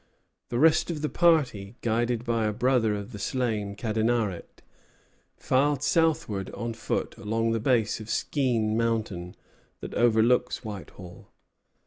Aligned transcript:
The 0.49 0.57
rest 0.57 0.89
of 0.89 1.03
the 1.03 1.09
party, 1.09 1.75
guided 1.81 2.23
by 2.25 2.47
a 2.47 2.53
brother 2.53 2.95
of 2.95 3.11
the 3.11 3.19
slain 3.19 3.75
Cadenaret, 3.75 4.41
filed 5.37 5.83
southward 5.83 6.49
on 6.55 6.73
foot 6.73 7.15
along 7.17 7.51
the 7.51 7.59
base 7.59 7.99
of 7.99 8.09
Skene 8.09 8.75
Mountain, 8.75 9.35
that 9.79 9.93
overlooks 9.93 10.63
Whitehall. 10.63 11.29